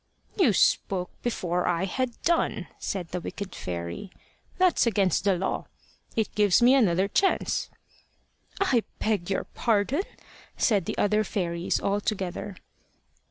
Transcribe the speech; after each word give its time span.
"You 0.35 0.51
spoke 0.51 1.11
before 1.21 1.67
I 1.67 1.85
had 1.85 2.19
done," 2.23 2.65
said 2.79 3.09
the 3.09 3.21
wicked 3.21 3.53
fairy. 3.53 4.09
"That's 4.57 4.87
against 4.87 5.25
the 5.25 5.35
law. 5.37 5.67
It 6.15 6.33
gives 6.33 6.59
me 6.59 6.73
another 6.73 7.07
chance." 7.07 7.69
"I 8.59 8.83
beg 8.97 9.29
your 9.29 9.43
pardon," 9.43 10.01
said 10.57 10.85
the 10.85 10.97
other 10.97 11.23
fairies, 11.23 11.79
all 11.79 12.01
together. 12.01 12.55